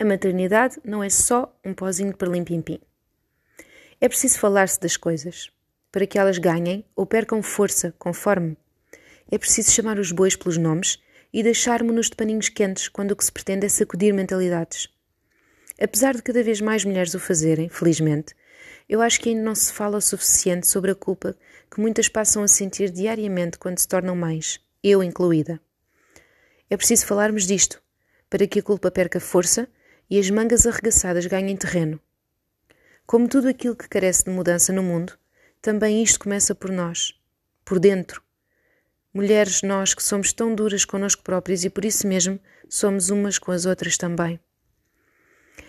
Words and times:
A 0.00 0.04
maternidade 0.04 0.78
não 0.84 1.02
é 1.02 1.08
só 1.08 1.52
um 1.64 1.74
pozinho 1.74 2.16
para 2.16 2.30
limpimpim. 2.30 2.78
É 4.00 4.08
preciso 4.08 4.38
falar-se 4.38 4.78
das 4.78 4.96
coisas, 4.96 5.50
para 5.90 6.06
que 6.06 6.16
elas 6.16 6.38
ganhem 6.38 6.84
ou 6.94 7.04
percam 7.04 7.42
força, 7.42 7.92
conforme. 7.98 8.56
É 9.28 9.36
preciso 9.36 9.72
chamar 9.72 9.98
os 9.98 10.12
bois 10.12 10.36
pelos 10.36 10.56
nomes 10.56 11.02
e 11.32 11.42
deixar-mo-nos 11.42 12.10
de 12.10 12.14
paninhos 12.14 12.48
quentes 12.48 12.86
quando 12.86 13.10
o 13.10 13.16
que 13.16 13.24
se 13.24 13.32
pretende 13.32 13.66
é 13.66 13.68
sacudir 13.68 14.14
mentalidades. 14.14 14.88
Apesar 15.80 16.14
de 16.14 16.22
cada 16.22 16.44
vez 16.44 16.60
mais 16.60 16.84
mulheres 16.84 17.14
o 17.14 17.18
fazerem, 17.18 17.68
felizmente, 17.68 18.36
eu 18.88 19.02
acho 19.02 19.20
que 19.20 19.30
ainda 19.30 19.42
não 19.42 19.54
se 19.56 19.72
fala 19.72 19.98
o 19.98 20.00
suficiente 20.00 20.68
sobre 20.68 20.92
a 20.92 20.94
culpa 20.94 21.36
que 21.68 21.80
muitas 21.80 22.06
passam 22.08 22.44
a 22.44 22.48
sentir 22.48 22.90
diariamente 22.90 23.58
quando 23.58 23.80
se 23.80 23.88
tornam 23.88 24.14
mães, 24.14 24.60
eu 24.80 25.02
incluída. 25.02 25.60
É 26.70 26.76
preciso 26.76 27.04
falarmos 27.04 27.48
disto, 27.48 27.82
para 28.30 28.46
que 28.46 28.60
a 28.60 28.62
culpa 28.62 28.92
perca 28.92 29.18
força 29.18 29.68
e 30.08 30.18
as 30.18 30.30
mangas 30.30 30.66
arregaçadas 30.66 31.26
ganhem 31.26 31.56
terreno. 31.56 32.00
Como 33.06 33.28
tudo 33.28 33.48
aquilo 33.48 33.76
que 33.76 33.88
carece 33.88 34.24
de 34.24 34.30
mudança 34.30 34.72
no 34.72 34.82
mundo, 34.82 35.18
também 35.60 36.02
isto 36.02 36.20
começa 36.20 36.54
por 36.54 36.70
nós, 36.70 37.14
por 37.64 37.78
dentro. 37.78 38.22
Mulheres, 39.12 39.62
nós 39.62 39.94
que 39.94 40.02
somos 40.02 40.32
tão 40.32 40.54
duras 40.54 40.84
connosco 40.84 41.22
próprias 41.22 41.64
e 41.64 41.70
por 41.70 41.84
isso 41.84 42.06
mesmo 42.06 42.38
somos 42.68 43.10
umas 43.10 43.38
com 43.38 43.50
as 43.50 43.66
outras 43.66 43.96
também. 43.96 44.38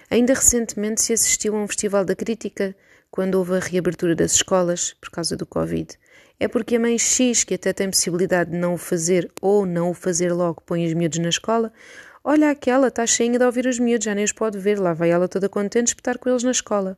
Ainda 0.09 0.33
recentemente 0.33 1.02
se 1.02 1.13
assistiu 1.13 1.55
a 1.55 1.59
um 1.59 1.67
festival 1.67 2.03
da 2.03 2.16
crítica 2.16 2.75
quando 3.09 3.35
houve 3.35 3.55
a 3.55 3.59
reabertura 3.59 4.16
das 4.16 4.33
escolas 4.33 4.94
por 4.94 5.09
causa 5.09 5.35
do 5.35 5.45
Covid. 5.45 5.97
É 6.39 6.47
porque 6.47 6.75
a 6.75 6.80
mãe 6.80 6.97
X, 6.97 7.44
que 7.44 7.53
até 7.53 7.73
tem 7.73 7.89
possibilidade 7.89 8.52
de 8.52 8.58
não 8.58 8.73
o 8.73 8.77
fazer 8.77 9.31
ou 9.41 9.66
não 9.66 9.91
o 9.91 9.94
fazer 9.94 10.31
logo, 10.31 10.61
põe 10.61 10.85
os 10.85 10.94
miúdos 10.94 11.19
na 11.19 11.30
escola, 11.30 11.71
olha 12.29 12.51
aquela, 12.51 12.89
está 12.89 13.07
cheinha 13.07 13.39
de 13.39 13.43
ouvir 13.43 13.65
os 13.65 13.79
miúdos, 13.79 14.05
já 14.05 14.13
nem 14.13 14.23
os 14.23 14.31
pode 14.31 14.59
ver, 14.59 14.79
lá 14.79 14.93
vai 14.93 15.09
ela 15.09 15.27
toda 15.27 15.49
contente 15.49 15.88
espetar 15.88 16.19
com 16.19 16.29
eles 16.29 16.43
na 16.43 16.52
escola. 16.52 16.95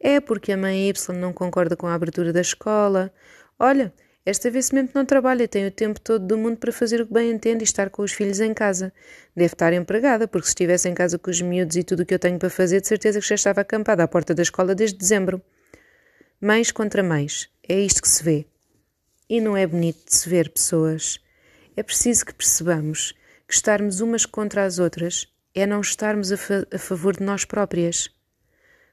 É 0.00 0.18
porque 0.18 0.50
a 0.50 0.56
mãe 0.56 0.88
Y 0.88 1.12
não 1.14 1.30
concorda 1.30 1.76
com 1.76 1.86
a 1.86 1.92
abertura 1.92 2.32
da 2.32 2.40
escola. 2.40 3.12
Olha, 3.58 3.92
esta 4.24 4.50
vez 4.50 4.70
mesmo 4.70 4.88
não 4.94 5.04
trabalha, 5.04 5.46
tem 5.46 5.66
o 5.66 5.70
tempo 5.70 6.00
todo 6.00 6.26
do 6.26 6.38
mundo 6.38 6.56
para 6.56 6.72
fazer 6.72 7.02
o 7.02 7.06
que 7.06 7.12
bem 7.12 7.30
entende 7.30 7.62
e 7.62 7.64
estar 7.64 7.90
com 7.90 8.00
os 8.00 8.12
filhos 8.12 8.40
em 8.40 8.54
casa. 8.54 8.94
Deve 9.36 9.52
estar 9.52 9.74
empregada, 9.74 10.26
porque 10.26 10.46
se 10.46 10.52
estivesse 10.52 10.88
em 10.88 10.94
casa 10.94 11.18
com 11.18 11.30
os 11.30 11.42
miúdos 11.42 11.76
e 11.76 11.84
tudo 11.84 12.00
o 12.00 12.06
que 12.06 12.14
eu 12.14 12.18
tenho 12.18 12.38
para 12.38 12.48
fazer, 12.48 12.80
de 12.80 12.88
certeza 12.88 13.20
que 13.20 13.28
já 13.28 13.34
estava 13.34 13.60
acampada 13.60 14.02
à 14.02 14.08
porta 14.08 14.34
da 14.34 14.42
escola 14.42 14.74
desde 14.74 14.96
dezembro. 14.96 15.42
Mães 16.40 16.72
contra 16.72 17.02
mães. 17.02 17.46
É 17.68 17.78
isto 17.78 18.00
que 18.00 18.08
se 18.08 18.24
vê. 18.24 18.46
E 19.28 19.38
não 19.38 19.54
é 19.54 19.66
bonito 19.66 20.02
de 20.06 20.14
se 20.14 20.26
ver, 20.30 20.48
pessoas. 20.48 21.20
É 21.76 21.82
preciso 21.82 22.24
que 22.24 22.32
percebamos 22.32 23.14
estarmos 23.52 24.00
umas 24.00 24.26
contra 24.26 24.64
as 24.64 24.78
outras 24.78 25.26
é 25.54 25.66
não 25.66 25.80
estarmos 25.80 26.32
a, 26.32 26.36
fa 26.36 26.66
a 26.72 26.78
favor 26.78 27.16
de 27.16 27.22
nós 27.22 27.44
próprias 27.44 28.10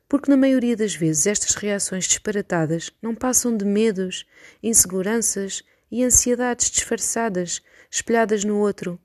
porque 0.09 0.31
na 0.31 0.35
maioria 0.35 0.75
das 0.75 0.95
vezes 0.95 1.27
estas 1.27 1.53
reações 1.53 2.05
disparatadas 2.05 2.91
não 2.99 3.13
passam 3.13 3.55
de 3.55 3.63
medos, 3.63 4.25
inseguranças 4.61 5.63
e 5.91 6.03
ansiedades 6.03 6.71
disfarçadas, 6.71 7.61
espelhadas 7.91 8.43
no 8.43 8.57
outro. 8.57 8.99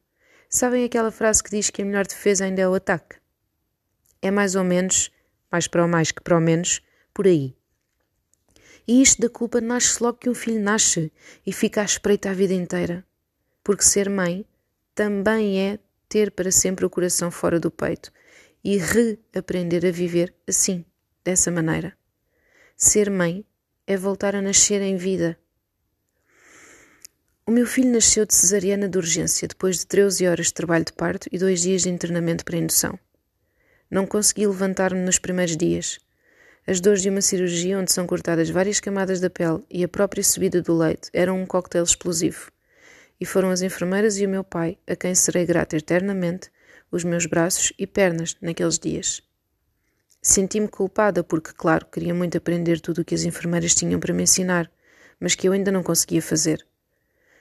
Sabem 0.49 0.83
aquela 0.83 1.11
frase 1.11 1.45
que 1.45 1.51
diz 1.51 1.69
que 1.69 1.83
a 1.83 1.85
melhor 1.85 2.07
defesa 2.07 2.47
ainda 2.47 2.63
é 2.63 2.69
o 2.69 2.75
ataque? 2.75 3.17
É 4.23 4.31
mais 4.31 4.57
ou 4.57 4.65
menos, 4.65 5.11
mais 5.53 5.69
para 5.69 5.85
o 5.85 5.89
mais 5.89 6.11
que 6.11 6.23
para 6.23 6.39
o 6.39 6.41
menos, 6.41 6.81
por 7.13 7.27
aí. 7.27 7.55
E 8.89 9.03
isto 9.03 9.21
da 9.21 9.29
culpa 9.29 9.61
nasce 9.61 10.03
logo 10.03 10.19
que 10.19 10.31
um 10.31 10.35
filho 10.35 10.61
nasce 10.61 11.13
e 11.47 11.53
fica 11.53 11.83
à 11.83 11.85
espreita 11.85 12.31
a 12.31 12.35
vida 12.35 12.55
inteira. 12.55 13.05
Porque 13.63 13.83
ser 13.83 14.09
mãe 14.09 14.47
também 14.95 15.61
é 15.61 15.79
ter 16.09 16.31
para 16.31 16.53
sempre 16.53 16.87
o 16.87 16.91
coração 16.91 17.31
fora 17.31 17.59
do 17.59 17.71
peito 17.71 18.13
e 18.63 18.79
reaprender 18.79 19.85
a 19.85 19.91
viver 19.91 20.33
assim 20.47 20.85
dessa 21.25 21.51
maneira. 21.51 21.97
Ser 22.77 23.11
mãe 23.11 23.45
é 23.87 23.97
voltar 23.97 24.35
a 24.37 24.43
nascer 24.43 24.81
em 24.81 24.97
vida. 24.97 25.39
O 27.47 27.51
meu 27.51 27.67
filho 27.67 27.93
nasceu 27.93 28.25
de 28.25 28.35
cesariana 28.35 28.89
de 28.89 28.97
urgência 28.97 29.47
depois 29.47 29.79
de 29.79 29.87
13 29.87 30.27
horas 30.27 30.47
de 30.47 30.55
trabalho 30.55 30.85
de 30.85 30.93
parto 30.93 31.29
e 31.31 31.39
dois 31.39 31.61
dias 31.61 31.83
de 31.83 31.91
internamento 31.91 32.45
para 32.45 32.57
indução. 32.57 32.99
Não 33.91 34.07
consegui 34.07 34.47
levantar-me 34.47 35.01
nos 35.01 35.19
primeiros 35.19 35.57
dias. 35.57 35.99
As 36.67 36.81
dores 36.81 37.03
de 37.03 37.11
uma 37.11 37.21
cirurgia 37.21 37.79
onde 37.79 37.93
são 37.93 38.07
cortadas 38.07 38.49
várias 38.49 38.81
camadas 38.81 39.21
da 39.21 39.29
pele 39.29 39.63
e 39.69 39.85
a 39.85 39.89
própria 39.89 40.25
subida 40.25 40.63
do 40.63 40.75
leite 40.75 41.11
eram 41.13 41.39
um 41.39 41.45
coquetel 41.45 41.85
explosivo. 41.85 42.54
E 43.25 43.27
foram 43.27 43.49
as 43.49 43.63
enfermeiras 43.63 44.19
e 44.19 44.27
o 44.27 44.29
meu 44.29 44.45
pai, 44.45 44.77
a 44.87 44.95
quem 44.95 45.15
serei 45.15 45.47
grata 45.47 45.79
eternamente, 45.79 46.51
os 46.93 47.05
meus 47.05 47.25
braços 47.25 47.73
e 47.79 47.87
pernas 47.87 48.37
naqueles 48.39 48.79
dias. 48.79 49.23
Senti-me 50.21 50.69
culpada 50.69 51.25
porque, 51.25 51.51
claro, 51.55 51.87
queria 51.87 52.13
muito 52.13 52.37
aprender 52.37 52.81
tudo 52.81 53.01
o 53.01 53.05
que 53.05 53.15
as 53.15 53.25
enfermeiras 53.25 53.75
tinham 53.75 53.99
para 53.99 54.13
me 54.13 54.25
ensinar, 54.25 54.71
mas 55.19 55.35
que 55.35 55.49
eu 55.49 55.55
ainda 55.55 55.73
não 55.73 55.83
conseguia 55.83 56.21
fazer. 56.21 56.67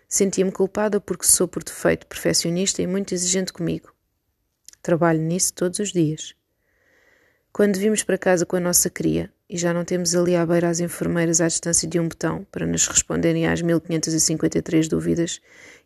Sentia-me 0.08 0.54
culpada 0.54 1.02
porque 1.02 1.26
sou, 1.26 1.50
por 1.50 1.62
defeito, 1.62 2.08
perfeccionista 2.08 2.82
e 2.82 2.88
muito 2.88 3.14
exigente 3.14 3.52
comigo. 3.52 3.94
Trabalho 4.82 5.20
nisso 5.20 5.54
todos 5.54 5.80
os 5.80 5.92
dias. 5.92 6.34
Quando 7.52 7.78
vimos 7.78 8.04
para 8.04 8.18
casa 8.18 8.46
com 8.46 8.56
a 8.56 8.62
nossa 8.62 8.90
cria 8.90 9.30
e 9.54 9.58
já 9.58 9.72
não 9.72 9.86
temos 9.86 10.16
ali 10.16 10.36
à 10.36 10.44
beira 10.44 10.68
as 10.68 10.80
enfermeiras 10.80 11.40
à 11.40 11.48
distância 11.48 11.88
de 11.88 12.00
um 12.00 12.08
botão 12.08 12.44
para 12.52 12.66
nos 12.66 12.88
responderem 12.88 13.46
às 13.46 13.62
1553 13.62 14.88
dúvidas 14.88 15.40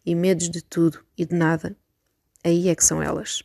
e 0.06 0.16
medos 0.16 0.50
de 0.50 0.62
tudo 0.62 1.04
e 1.18 1.26
de 1.26 1.36
nada, 1.36 1.76
aí 2.42 2.70
é 2.70 2.76
que 2.76 2.86
são 2.86 3.04
elas. 3.04 3.44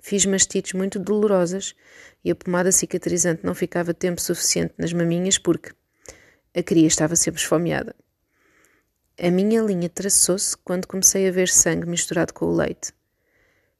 Fiz 0.00 0.26
mastites 0.26 0.72
muito 0.72 0.98
dolorosas 0.98 1.76
e 2.24 2.30
a 2.32 2.34
pomada 2.34 2.72
cicatrizante 2.72 3.46
não 3.46 3.54
ficava 3.54 3.94
tempo 3.94 4.20
suficiente 4.20 4.74
nas 4.76 4.92
maminhas 4.92 5.38
porque 5.38 5.70
a 6.52 6.60
cria 6.60 6.88
estava 6.88 7.14
sempre 7.14 7.40
esfomeada. 7.40 7.94
A 9.16 9.30
minha 9.30 9.62
linha 9.62 9.88
traçou-se 9.88 10.56
quando 10.56 10.88
comecei 10.88 11.28
a 11.28 11.30
ver 11.30 11.48
sangue 11.48 11.86
misturado 11.86 12.34
com 12.34 12.46
o 12.46 12.56
leite. 12.56 12.92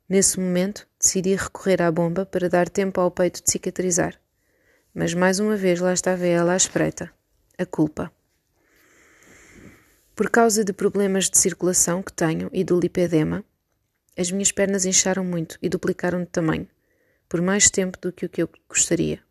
Nesse 0.09 0.39
momento, 0.39 0.87
decidi 0.97 1.35
recorrer 1.35 1.83
à 1.83 1.91
bomba 1.91 2.25
para 2.25 2.49
dar 2.49 2.69
tempo 2.69 3.01
ao 3.01 3.11
peito 3.11 3.43
de 3.43 3.51
cicatrizar. 3.51 4.22
Mas 4.95 5.15
mais 5.15 5.41
uma 5.41 5.57
vez 5.57 5.81
lá 5.81 5.93
estava 5.93 6.27
ela 6.27 6.53
à 6.53 6.57
espreita. 6.57 7.11
A 7.59 7.65
culpa. 7.65 8.13
Por 10.15 10.29
causa 10.29 10.63
de 10.63 10.73
problemas 10.73 11.31
de 11.31 11.39
circulação 11.39 12.03
que 12.03 12.13
tenho 12.13 12.51
e 12.53 12.63
do 12.63 12.79
lipedema, 12.79 13.43
as 14.17 14.31
minhas 14.31 14.53
pernas 14.53 14.85
incharam 14.85 15.25
muito 15.25 15.59
e 15.63 15.69
duplicaram 15.69 16.21
de 16.21 16.27
tamanho, 16.27 16.69
por 17.29 17.41
mais 17.41 17.71
tempo 17.71 17.99
do 17.99 18.13
que 18.13 18.27
o 18.27 18.29
que 18.29 18.43
eu 18.43 18.51
gostaria. 18.69 19.23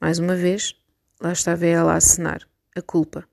Mais 0.00 0.18
uma 0.18 0.34
vez, 0.34 0.74
lá 1.20 1.32
estava 1.32 1.64
ela 1.64 1.92
a 1.92 1.96
acenar, 1.96 2.48
a 2.74 2.82
culpa. 2.82 3.24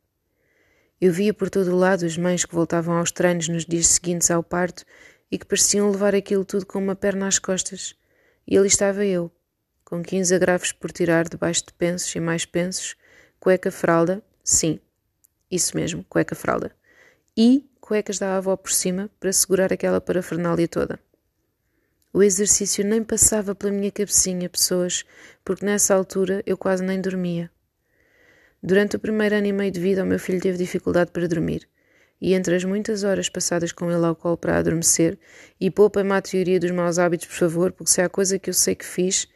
Eu 1.01 1.11
via 1.11 1.33
por 1.33 1.49
todo 1.49 1.71
o 1.71 1.75
lado 1.75 2.05
as 2.05 2.17
mães 2.17 2.45
que 2.45 2.53
voltavam 2.53 2.97
aos 2.97 3.11
treinos 3.11 3.49
nos 3.49 3.65
dias 3.65 3.87
seguintes 3.87 4.29
ao 4.29 4.43
parto 4.43 4.85
e 5.31 5.39
que 5.39 5.45
pareciam 5.45 5.89
levar 5.89 6.13
aquilo 6.13 6.45
tudo 6.45 6.65
com 6.65 6.77
uma 6.77 6.95
perna 6.95 7.27
às 7.27 7.39
costas. 7.39 7.95
E 8.47 8.57
ali 8.57 8.67
estava 8.67 9.03
eu, 9.03 9.31
com 9.85 10.01
15 10.01 10.33
agravos 10.33 10.71
por 10.71 10.91
tirar 10.91 11.29
debaixo 11.29 11.67
de 11.67 11.73
pensos 11.73 12.13
e 12.15 12.19
mais 12.19 12.43
pensos, 12.43 12.95
cueca 13.39 13.71
fralda, 13.71 14.21
sim, 14.43 14.79
isso 15.49 15.77
mesmo, 15.77 16.03
cueca 16.09 16.33
fralda, 16.35 16.75
e 17.37 17.69
cuecas 17.79 18.17
da 18.17 18.35
avó 18.35 18.57
por 18.57 18.71
cima 18.71 19.11
para 19.19 19.31
segurar 19.31 19.71
aquela 19.71 20.01
parafernália 20.01 20.67
toda. 20.67 20.99
O 22.11 22.23
exercício 22.23 22.83
nem 22.83 23.03
passava 23.03 23.53
pela 23.53 23.71
minha 23.71 23.91
cabecinha, 23.91 24.49
pessoas, 24.49 25.05
porque 25.43 25.65
nessa 25.65 25.93
altura 25.93 26.41
eu 26.45 26.57
quase 26.57 26.83
nem 26.83 26.99
dormia. 26.99 27.51
Durante 28.63 28.95
o 28.95 28.99
primeiro 28.99 29.35
ano 29.35 29.45
e 29.45 29.53
meio 29.53 29.71
de 29.71 29.79
vida, 29.79 30.03
o 30.03 30.07
meu 30.07 30.17
filho 30.17 30.41
teve 30.41 30.57
dificuldade 30.57 31.11
para 31.11 31.27
dormir, 31.27 31.69
e 32.19 32.33
entre 32.33 32.55
as 32.55 32.63
muitas 32.63 33.03
horas 33.03 33.29
passadas 33.29 33.71
com 33.71 33.91
ele 33.91 34.03
ao 34.03 34.15
colo 34.15 34.37
para 34.37 34.57
adormecer, 34.57 35.19
e 35.59 35.69
poupa-me 35.69 36.13
a 36.13 36.21
teoria 36.21 36.59
dos 36.59 36.71
maus 36.71 36.97
hábitos, 36.97 37.27
por 37.27 37.35
favor, 37.35 37.71
porque 37.71 37.91
se 37.91 38.01
há 38.01 38.09
coisa 38.09 38.39
que 38.39 38.49
eu 38.49 38.53
sei 38.53 38.73
que 38.73 38.85
fiz, 38.85 39.27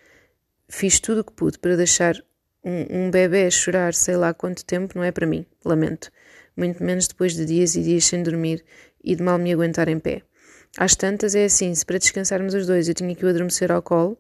fiz 0.70 1.00
tudo 1.00 1.22
o 1.22 1.24
que 1.24 1.34
pude 1.34 1.60
para 1.60 1.76
deixar 1.76 2.16
um, 2.64 3.08
um 3.08 3.12
bebê 3.12 3.50
chorar 3.52 3.94
sei 3.94 4.16
lá 4.16 4.34
quanto 4.34 4.64
tempo, 4.64 4.98
não 4.98 5.04
é 5.04 5.12
para 5.12 5.28
mim, 5.28 5.46
lamento 5.66 6.12
muito 6.60 6.84
menos 6.84 7.08
depois 7.08 7.34
de 7.34 7.46
dias 7.46 7.76
e 7.76 7.82
dias 7.82 8.06
sem 8.06 8.22
dormir 8.22 8.64
e 9.04 9.16
de 9.16 9.24
mal 9.24 9.38
me 9.38 9.52
aguentar 9.52 9.88
em 9.88 9.98
pé. 9.98 10.22
Às 10.78 10.96
tantas 10.96 11.34
é 11.34 11.46
assim, 11.46 11.74
se 11.74 11.86
para 11.86 11.98
descansarmos 11.98 12.54
os 12.54 12.68
dois 12.68 12.88
eu 12.88 12.94
tinha 12.94 13.16
que 13.16 13.26
o 13.26 13.30
adormecer 13.30 13.72
ao 13.72 13.82
colo, 13.82 14.18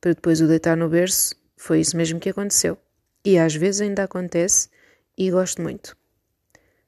para 0.00 0.12
depois 0.12 0.40
o 0.40 0.48
deitar 0.48 0.76
no 0.76 0.88
berço, 0.88 1.34
foi 1.56 1.80
isso 1.80 1.96
mesmo 1.96 2.20
que 2.20 2.28
aconteceu. 2.28 2.76
E 3.24 3.38
às 3.38 3.54
vezes 3.54 3.80
ainda 3.80 4.04
acontece 4.04 4.68
e 5.16 5.30
gosto 5.30 5.62
muito. 5.62 5.96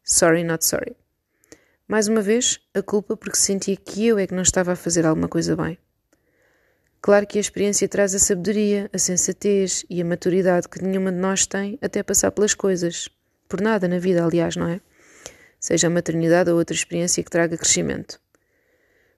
Sorry, 0.05 0.45
not 0.45 0.65
sorry. 0.65 0.97
Mais 1.87 2.09
uma 2.09 2.21
vez, 2.21 2.61
a 2.75 2.83
culpa 2.83 3.17
porque 3.17 3.37
sentia 3.37 3.77
que 3.77 4.07
eu 4.07 4.19
é 4.19 4.27
que 4.27 4.35
não 4.35 4.43
estava 4.43 4.73
a 4.73 4.77
fazer 4.77 5.07
alguma 5.07 5.29
coisa 5.29 5.57
bem. 5.57 5.79
Claro 7.03 7.27
que 7.27 7.39
a 7.39 7.41
experiência 7.41 7.89
traz 7.89 8.15
a 8.15 8.19
sabedoria, 8.19 8.91
a 8.93 8.99
sensatez 8.99 9.85
e 9.89 10.03
a 10.03 10.05
maturidade 10.05 10.69
que 10.69 10.83
nenhuma 10.83 11.11
de 11.11 11.19
nós 11.19 11.47
tem 11.47 11.79
até 11.81 12.03
passar 12.03 12.31
pelas 12.31 12.53
coisas 12.53 13.09
por 13.49 13.61
nada 13.61 13.89
na 13.89 13.99
vida, 13.99 14.23
aliás, 14.23 14.55
não 14.55 14.69
é? 14.69 14.81
Seja 15.59 15.87
a 15.87 15.91
maternidade 15.91 16.51
ou 16.51 16.59
outra 16.59 16.75
experiência 16.75 17.23
que 17.25 17.31
traga 17.31 17.57
crescimento. 17.57 18.21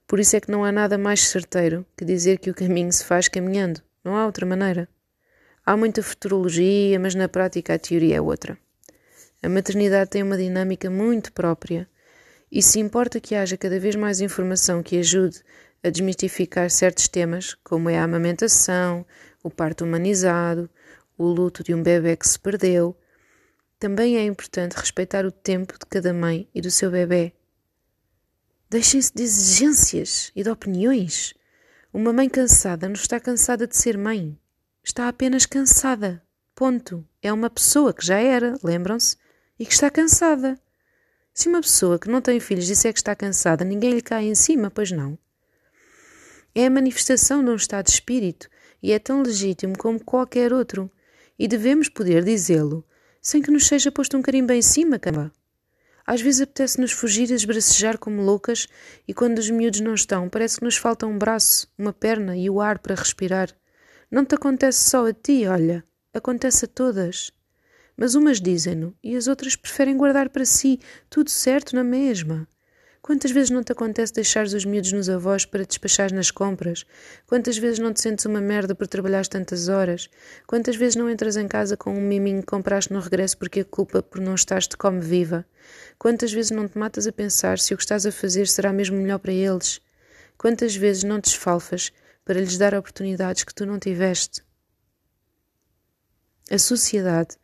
Por 0.06 0.20
isso 0.20 0.37
é 0.37 0.40
que 0.40 0.50
não 0.50 0.64
há 0.64 0.70
nada 0.70 0.96
mais 0.96 1.23
certeiro 1.23 1.84
que 1.96 2.05
dizer 2.05 2.38
que 2.38 2.50
o 2.50 2.55
caminho 2.55 2.93
se 2.93 3.05
faz 3.05 3.29
caminhando. 3.29 3.82
Não 4.05 4.17
há 4.17 4.26
outra 4.26 4.46
maneira. 4.46 4.88
Há 5.64 5.76
muita 5.76 6.02
futurologia, 6.02 6.99
mas 7.00 7.14
na 7.14 7.29
prática 7.29 7.75
a 7.75 7.79
teoria 7.79 8.17
é 8.17 8.20
outra. 8.20 8.58
A 9.43 9.49
maternidade 9.49 10.11
tem 10.11 10.23
uma 10.23 10.37
dinâmica 10.37 10.88
muito 10.88 11.32
própria 11.32 11.88
e 12.50 12.62
se 12.62 12.79
importa 12.79 13.19
que 13.19 13.34
haja 13.34 13.56
cada 13.56 13.79
vez 13.81 13.96
mais 13.96 14.20
informação 14.20 14.82
que 14.82 14.99
ajude 14.99 15.43
a 15.82 15.90
desmistificar 15.90 16.70
certos 16.70 17.08
temas, 17.08 17.55
como 17.64 17.90
é 17.90 17.99
a 17.99 18.05
amamentação, 18.05 19.05
o 19.43 19.50
parto 19.50 19.84
humanizado, 19.84 20.70
o 21.19 21.25
luto 21.25 21.62
de 21.62 21.75
um 21.75 21.82
bebê 21.82 22.17
que 22.17 22.29
se 22.29 22.38
perdeu, 22.38 22.96
também 23.79 24.17
é 24.17 24.25
importante 24.25 24.76
respeitar 24.76 25.26
o 25.26 25.32
tempo 25.32 25.73
de 25.73 25.87
cada 25.87 26.14
mãe 26.14 26.49
e 26.55 26.61
do 26.61 26.70
seu 26.70 26.88
bebê. 26.88 27.32
Deixem-se 28.70 29.12
de 29.12 29.25
exigências 29.25 30.31
e 30.37 30.44
de 30.44 30.49
opiniões. 30.49 31.34
Uma 31.93 32.12
mãe 32.12 32.29
cansada 32.29 32.87
não 32.87 32.94
está 32.94 33.19
cansada 33.19 33.67
de 33.67 33.76
ser 33.76 33.99
mãe. 33.99 34.38
Está 34.84 35.08
apenas 35.08 35.46
cansada. 35.46 36.23
Ponto. 36.55 37.05
É 37.20 37.32
uma 37.32 37.50
pessoa 37.50 37.93
que 37.93 38.06
já 38.06 38.19
era, 38.19 38.56
lembram-se, 38.62 39.17
e 39.58 39.67
que 39.67 39.73
está 39.73 39.90
cansada. 39.90 40.56
Se 41.34 41.49
uma 41.49 41.61
pessoa 41.61 41.99
que 41.99 42.08
não 42.08 42.20
tem 42.20 42.38
filhos 42.38 42.67
disser 42.67 42.93
que 42.93 43.00
está 43.00 43.17
cansada, 43.17 43.64
ninguém 43.64 43.94
lhe 43.94 44.02
cai 44.02 44.26
em 44.26 44.34
cima, 44.34 44.70
pois 44.70 44.93
não. 44.93 45.19
É 46.54 46.66
a 46.66 46.70
manifestação 46.70 47.44
de 47.44 47.50
um 47.50 47.56
estado 47.56 47.87
de 47.87 47.93
espírito 47.93 48.49
e 48.82 48.93
é 48.93 48.99
tão 48.99 49.22
legítimo 49.22 49.76
como 49.78 50.02
qualquer 50.04 50.52
outro, 50.52 50.90
e 51.38 51.49
devemos 51.49 51.88
poder 51.88 52.25
dizê-lo 52.25 52.84
sem 53.22 53.40
que 53.40 53.50
nos 53.50 53.66
seja 53.66 53.93
posto 53.93 54.16
um 54.16 54.22
carimbo 54.22 54.52
em 54.52 54.60
cima, 54.60 54.99
cama. 54.99 55.32
Às 56.04 56.20
vezes 56.20 56.40
apetece-nos 56.40 56.90
fugir 56.90 57.31
e 57.31 57.34
esbracejar 57.34 57.96
como 57.96 58.20
loucas, 58.20 58.66
e 59.06 59.14
quando 59.14 59.38
os 59.38 59.49
miúdos 59.49 59.81
não 59.81 59.94
estão, 59.94 60.28
parece 60.28 60.58
que 60.58 60.64
nos 60.64 60.76
falta 60.76 61.06
um 61.06 61.16
braço, 61.16 61.69
uma 61.78 61.93
perna 61.93 62.37
e 62.37 62.50
o 62.50 62.60
ar 62.60 62.81
para 62.81 62.96
respirar. 62.96 63.48
Não 64.10 64.25
te 64.25 64.34
acontece 64.34 64.90
só 64.90 65.06
a 65.06 65.12
ti, 65.12 65.46
olha, 65.46 65.84
acontece 66.12 66.64
a 66.64 66.69
todas. 66.69 67.31
Mas 67.96 68.16
umas 68.16 68.40
dizem-no 68.40 68.94
e 69.02 69.16
as 69.16 69.28
outras 69.28 69.55
preferem 69.55 69.96
guardar 69.96 70.28
para 70.28 70.44
si, 70.44 70.81
tudo 71.08 71.31
certo 71.31 71.76
na 71.76 71.84
mesma. 71.84 72.48
Quantas 73.02 73.32
vezes 73.32 73.50
não 73.50 73.64
te 73.64 73.72
acontece 73.72 74.14
deixares 74.14 74.52
os 74.52 74.64
miúdos 74.64 74.93
nos 74.93 75.08
avós 75.08 75.44
para 75.44 75.64
despachares 75.64 76.12
nas 76.12 76.31
compras? 76.31 76.87
Quantas 77.26 77.58
vezes 77.58 77.81
não 77.81 77.93
te 77.93 78.00
sentes 78.00 78.25
uma 78.26 78.40
merda 78.40 78.76
por 78.76 78.87
trabalhares 78.87 79.26
tantas 79.26 79.69
horas? 79.69 80.08
Quantas 80.46 80.76
vezes 80.76 80.94
não 80.94 81.10
entras 81.10 81.37
em 81.37 81.49
casa 81.49 81.76
com 81.76 81.93
um 81.93 82.00
miminho 82.00 82.43
que 82.43 82.46
compraste 82.46 82.93
no 82.93 83.00
regresso 83.00 83.37
porque 83.37 83.60
a 83.60 83.64
culpa 83.64 84.04
por 84.04 84.20
não 84.20 84.37
estares 84.37 84.69
de 84.69 84.76
come 84.76 85.00
viva? 85.00 85.44
Quantas 85.99 86.32
vezes 86.32 86.52
não 86.52 86.69
te 86.69 86.78
matas 86.78 87.08
a 87.08 87.12
pensar 87.12 87.58
se 87.58 87.75
o 87.75 87.76
que 87.76 87.82
estás 87.82 88.06
a 88.06 88.12
fazer 88.12 88.46
será 88.46 88.72
mesmo 88.72 88.96
melhor 88.96 89.19
para 89.19 89.32
eles? 89.32 89.81
Quantas 90.38 90.76
vezes 90.76 91.02
não 91.02 91.20
te 91.20 91.31
esfalfas 91.31 91.93
para 92.25 92.38
lhes 92.38 92.56
dar 92.56 92.72
oportunidades 92.72 93.43
que 93.43 93.52
tu 93.52 93.66
não 93.66 93.81
tiveste? 93.81 94.43
A 96.48 96.58
sociedade 96.58 97.37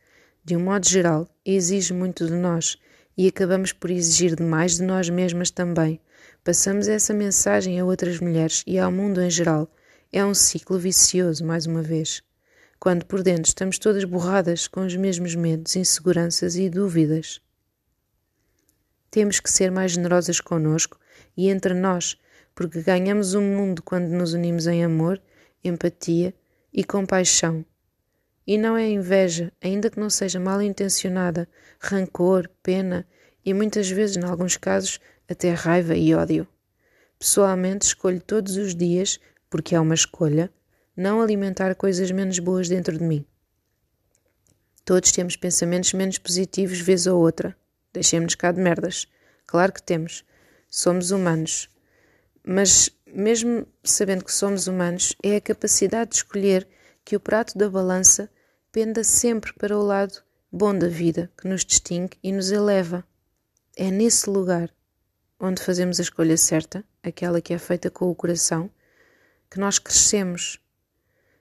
de 0.49 0.57
um 0.57 0.61
modo 0.61 0.89
geral, 0.89 1.29
exige 1.45 1.93
muito 1.93 2.27
de 2.27 2.33
nós 2.33 2.79
e 3.19 3.27
acabamos 3.27 3.73
por 3.73 3.91
exigir 3.91 4.37
demais 4.37 4.77
de 4.77 4.85
nós 4.85 5.11
mesmas 5.11 5.51
também. 5.51 6.01
Passamos 6.45 6.87
essa 6.87 7.13
mensagem 7.13 7.81
a 7.81 7.85
outras 7.85 8.21
mulheres 8.21 8.63
e 8.65 8.79
ao 8.79 8.93
mundo 8.93 9.21
em 9.21 9.29
geral. 9.29 9.69
É 10.13 10.25
um 10.25 10.33
ciclo 10.33 10.79
vicioso, 10.79 11.45
mais 11.45 11.67
uma 11.67 11.83
vez. 11.83 12.23
Quando 12.79 13.05
por 13.05 13.25
dentro 13.25 13.49
estamos 13.49 13.77
todas 13.77 14.05
borradas 14.05 14.69
com 14.69 14.87
os 14.87 14.95
mesmos 14.95 15.35
medos, 15.35 15.75
inseguranças 15.75 16.55
e 16.55 16.71
dúvidas. 16.71 17.41
Temos 19.11 19.41
que 19.41 19.51
ser 19.51 19.73
mais 19.73 19.93
generosas 19.93 20.41
conosco 20.41 20.97
e 21.37 21.51
entre 21.51 21.75
nós, 21.75 22.17
porque 22.55 22.81
ganhamos 22.83 23.35
o 23.35 23.41
um 23.41 23.57
mundo 23.57 23.83
quando 23.83 24.11
nos 24.11 24.33
unimos 24.33 24.69
em 24.69 24.85
amor, 24.85 25.21
empatia 25.65 26.33
e 26.73 26.85
compaixão. 26.85 27.65
E 28.49 28.57
não 28.57 28.79
é 28.79 28.89
inveja, 28.89 29.53
ainda 29.61 29.91
que 29.91 30.01
não 30.01 30.09
seja 30.09 30.41
mal 30.41 30.63
intencionada, 30.63 31.47
rancor, 31.79 32.49
pena 32.63 33.07
e 33.45 33.53
muitas 33.53 33.91
vezes, 33.91 34.17
em 34.17 34.25
alguns 34.25 34.57
casos, 34.57 34.99
até 35.29 35.51
raiva 35.53 35.95
e 35.95 36.15
ódio. 36.15 36.49
Pessoalmente, 37.19 37.85
escolho 37.85 38.23
todos 38.23 38.57
os 38.57 38.75
dias, 38.75 39.21
porque 39.51 39.75
é 39.75 39.81
uma 39.81 39.95
escolha, 39.95 40.51
não 40.97 41.21
alimentar 41.21 41.75
coisas 41.75 42.11
menos 42.11 42.39
boas 42.39 42.71
dentro 42.71 42.97
de 42.97 43.05
mim. 43.05 43.23
Todos 44.83 45.13
temos 45.13 45.37
pensamentos 45.37 45.93
menos 45.93 46.17
positivos, 46.17 46.81
vez 46.81 47.07
ou 47.07 47.21
outra. 47.21 47.55
Deixemos-nos 47.93 48.35
cá 48.35 48.51
de 48.51 48.63
merdas. 48.63 49.07
Claro 49.47 49.75
que 49.75 49.83
temos. 49.83 50.25
Somos 50.71 51.11
humanos. 51.11 51.69
Mas, 52.43 52.89
mesmo 53.07 53.67
sabendo 53.85 54.25
que 54.25 54.33
somos 54.33 54.69
humanos, 54.69 55.15
é 55.23 55.37
a 55.37 55.41
capacidade 55.41 56.13
de 56.13 56.17
escolher 56.17 56.67
que 57.05 57.15
o 57.15 57.21
prato 57.21 57.59
da 57.59 57.69
balança 57.69 58.31
penda 58.79 59.03
sempre 59.03 59.53
para 59.55 59.77
o 59.77 59.83
lado 59.83 60.23
bom 60.53 60.73
da 60.73 60.87
vida 60.87 61.29
que 61.37 61.49
nos 61.49 61.65
distingue 61.65 62.17
e 62.23 62.31
nos 62.31 62.53
eleva. 62.53 63.05
É 63.77 63.91
nesse 63.91 64.31
lugar 64.31 64.73
onde 65.41 65.61
fazemos 65.61 65.99
a 65.99 66.03
escolha 66.05 66.37
certa, 66.37 66.85
aquela 67.03 67.41
que 67.41 67.53
é 67.53 67.59
feita 67.59 67.91
com 67.91 68.09
o 68.09 68.15
coração, 68.15 68.71
que 69.51 69.59
nós 69.59 69.81
crescemos. 69.81 70.61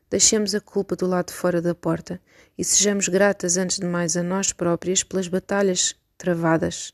Deixemos 0.09 0.55
a 0.55 0.59
culpa 0.59 0.95
do 0.95 1.05
lado 1.05 1.31
fora 1.31 1.61
da 1.61 1.75
porta 1.75 2.19
e 2.57 2.63
sejamos 2.63 3.07
gratas 3.07 3.55
antes 3.55 3.77
de 3.77 3.85
mais 3.85 4.17
a 4.17 4.23
nós 4.23 4.51
próprias 4.51 5.03
pelas 5.03 5.27
batalhas 5.27 5.95
travadas. 6.17 6.91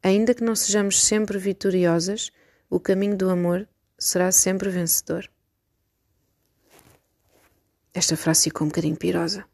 Ainda 0.00 0.32
que 0.32 0.44
não 0.44 0.54
sejamos 0.54 1.02
sempre 1.02 1.36
vitoriosas, 1.36 2.30
o 2.70 2.78
caminho 2.78 3.16
do 3.16 3.28
amor 3.28 3.68
será 3.98 4.30
sempre 4.30 4.68
vencedor. 4.70 5.28
Esta 7.98 8.16
frase 8.16 8.44
ficou 8.44 8.64
um 8.64 8.68
bocadinho 8.68 8.94
pirosa. 8.94 9.44